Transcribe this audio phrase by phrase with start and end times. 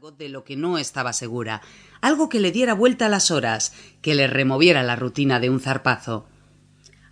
[0.00, 1.60] de lo que no estaba segura,
[2.00, 5.60] algo que le diera vuelta a las horas, que le removiera la rutina de un
[5.60, 6.26] zarpazo.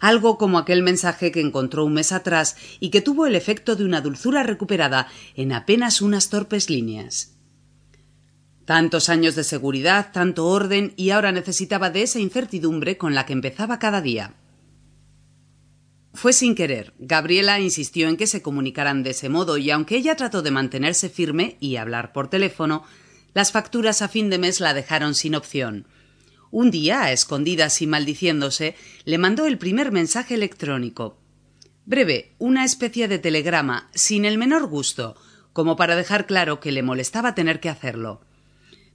[0.01, 3.85] Algo como aquel mensaje que encontró un mes atrás y que tuvo el efecto de
[3.85, 7.37] una dulzura recuperada en apenas unas torpes líneas.
[8.65, 13.35] Tantos años de seguridad, tanto orden, y ahora necesitaba de esa incertidumbre con la que
[13.35, 14.33] empezaba cada día.
[16.21, 16.95] Fue sin querer.
[16.99, 21.09] Gabriela insistió en que se comunicaran de ese modo y aunque ella trató de mantenerse
[21.09, 22.83] firme y hablar por teléfono,
[23.35, 25.87] las facturas a fin de mes la dejaron sin opción.
[26.51, 31.21] Un día, a escondidas y maldiciéndose, le mandó el primer mensaje electrónico.
[31.87, 35.15] Breve, una especie de telegrama, sin el menor gusto,
[35.53, 38.23] como para dejar claro que le molestaba tener que hacerlo.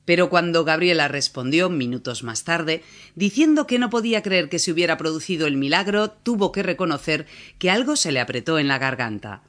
[0.05, 2.83] Pero cuando Gabriela respondió minutos más tarde,
[3.15, 7.25] diciendo que no podía creer que se hubiera producido el milagro, tuvo que reconocer
[7.57, 9.43] que algo se le apretó en la garganta.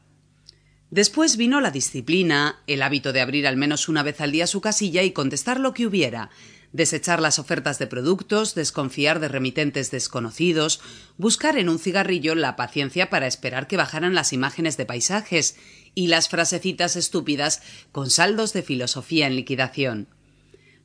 [0.91, 4.61] Después vino la disciplina, el hábito de abrir al menos una vez al día su
[4.61, 6.31] casilla y contestar lo que hubiera,
[6.71, 10.81] desechar las ofertas de productos, desconfiar de remitentes desconocidos,
[11.17, 15.57] buscar en un cigarrillo la paciencia para esperar que bajaran las imágenes de paisajes
[15.97, 20.07] y las frasecitas estúpidas con saldos de filosofía en liquidación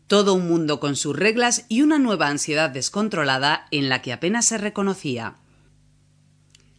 [0.10, 4.48] todo un mundo con sus reglas y una nueva ansiedad descontrolada en la que apenas
[4.48, 5.36] se reconocía.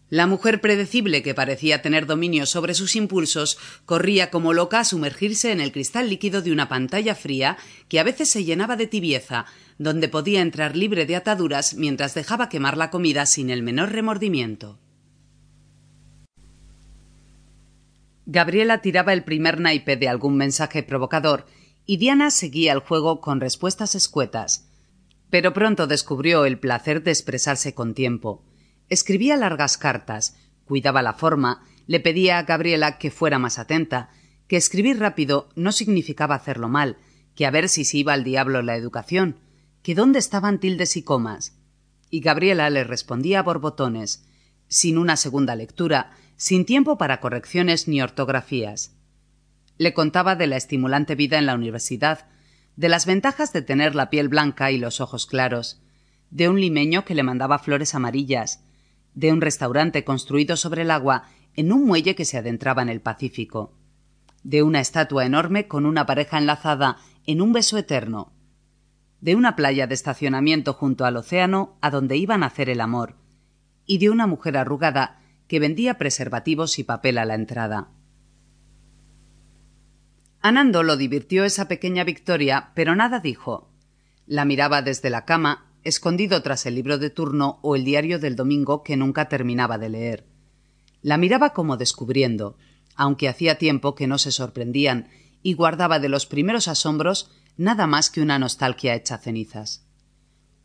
[0.08, 5.52] La mujer predecible que parecía tener dominio sobre sus impulsos corría como loca a sumergirse
[5.52, 7.56] en el cristal líquido de una pantalla fría
[7.88, 9.46] que a veces se llenaba de tibieza,
[9.78, 14.80] donde podía entrar libre de ataduras mientras dejaba quemar la comida sin el menor remordimiento.
[18.26, 21.46] Gabriela tiraba el primer naipe de algún mensaje provocador
[21.90, 24.70] y Diana seguía el juego con respuestas escuetas.
[25.28, 28.44] Pero pronto descubrió el placer de expresarse con tiempo.
[28.88, 34.10] Escribía largas cartas, cuidaba la forma, le pedía a Gabriela que fuera más atenta,
[34.46, 36.96] que escribir rápido no significaba hacerlo mal,
[37.34, 39.40] que a ver si se iba al diablo la educación,
[39.82, 41.56] que dónde estaban tildes y comas.
[42.08, 44.24] Y Gabriela le respondía a borbotones,
[44.68, 48.92] sin una segunda lectura, sin tiempo para correcciones ni ortografías.
[49.80, 52.26] Le contaba de la estimulante vida en la universidad,
[52.76, 55.80] de las ventajas de tener la piel blanca y los ojos claros,
[56.28, 58.62] de un limeño que le mandaba flores amarillas,
[59.14, 63.00] de un restaurante construido sobre el agua en un muelle que se adentraba en el
[63.00, 63.72] Pacífico,
[64.42, 68.34] de una estatua enorme con una pareja enlazada en un beso eterno,
[69.22, 73.16] de una playa de estacionamiento junto al océano a donde iban a hacer el amor,
[73.86, 77.88] y de una mujer arrugada que vendía preservativos y papel a la entrada.
[80.42, 83.68] Anando lo divirtió esa pequeña victoria, pero nada dijo.
[84.26, 88.36] La miraba desde la cama, escondido tras el libro de turno o el diario del
[88.36, 90.26] domingo que nunca terminaba de leer.
[91.02, 92.56] La miraba como descubriendo,
[92.94, 95.08] aunque hacía tiempo que no se sorprendían,
[95.42, 99.86] y guardaba de los primeros asombros nada más que una nostalgia hecha cenizas.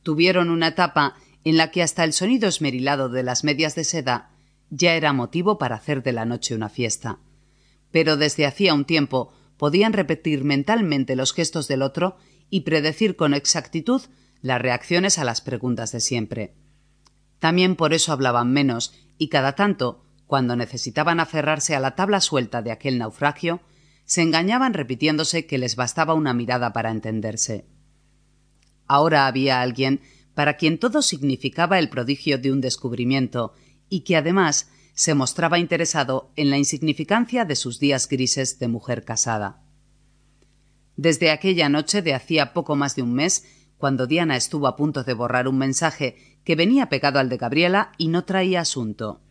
[0.04, 4.32] Tuvieron una etapa en la que hasta el sonido esmerilado de las medias de seda
[4.70, 7.20] ya era motivo para hacer de la noche una fiesta.
[7.92, 12.18] Pero desde hacía un tiempo podían repetir mentalmente los gestos del otro
[12.50, 14.02] y predecir con exactitud
[14.42, 16.54] las reacciones a las preguntas de siempre.
[17.40, 22.62] También por eso hablaban menos y cada tanto, cuando necesitaban aferrarse a la tabla suelta
[22.62, 23.62] de aquel naufragio,
[24.06, 27.66] se engañaban repitiéndose que les bastaba una mirada para entenderse.
[28.88, 30.02] Ahora había alguien
[30.36, 33.54] para quien todo significaba el prodigio de un descubrimiento
[33.90, 39.04] y que además se mostraba interesado en la insignificancia de sus días grises de mujer
[39.04, 39.62] casada.
[40.96, 43.46] Desde aquella noche de hacía poco más de un mes,
[43.78, 47.92] cuando Diana estuvo a punto de borrar un mensaje que venía pegado al de Gabriela
[47.98, 49.22] y no traía asunto.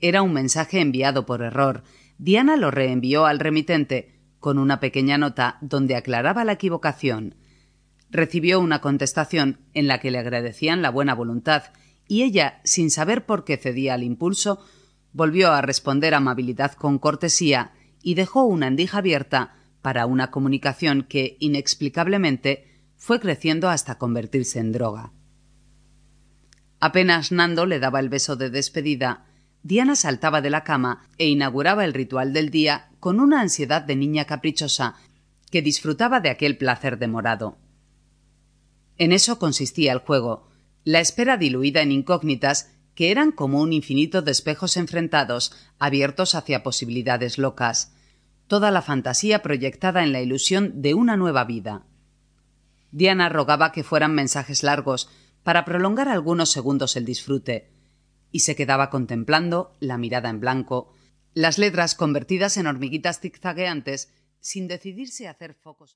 [0.00, 1.82] Era un mensaje enviado por error.
[2.16, 7.34] Diana lo reenvió al remitente con una pequeña nota donde aclaraba la equivocación.
[8.10, 11.64] Recibió una contestación en la que le agradecían la buena voluntad
[12.06, 14.64] y ella, sin saber por qué cedía al impulso,
[15.18, 21.36] volvió a responder amabilidad con cortesía y dejó una endija abierta para una comunicación que,
[21.40, 25.12] inexplicablemente, fue creciendo hasta convertirse en droga.
[26.78, 29.26] Apenas Nando le daba el beso de despedida,
[29.64, 33.96] Diana saltaba de la cama e inauguraba el ritual del día con una ansiedad de
[33.96, 34.94] niña caprichosa
[35.50, 37.58] que disfrutaba de aquel placer demorado.
[38.98, 40.48] En eso consistía el juego,
[40.84, 46.64] la espera diluida en incógnitas que eran como un infinito de espejos enfrentados, abiertos hacia
[46.64, 47.94] posibilidades locas,
[48.48, 51.86] toda la fantasía proyectada en la ilusión de una nueva vida.
[52.90, 55.08] Diana rogaba que fueran mensajes largos
[55.44, 57.70] para prolongar algunos segundos el disfrute,
[58.32, 60.92] y se quedaba contemplando, la mirada en blanco,
[61.34, 65.86] las letras convertidas en hormiguitas zigzagueantes, sin decidirse a hacer focos.